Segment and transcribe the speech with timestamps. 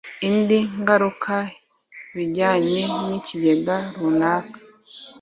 [0.27, 1.35] indi ngaruka
[2.15, 4.57] bijyanye n’ ikigega runaka